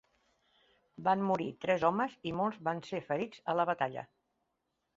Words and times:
Van 1.07 1.21
morir 1.31 1.49
tres 1.67 1.85
homes, 1.91 2.17
i 2.31 2.33
molts 2.39 2.63
van 2.71 2.83
ser 2.89 3.05
ferits 3.11 3.47
a 3.55 3.59
la 3.61 3.69
batalla. 3.75 4.09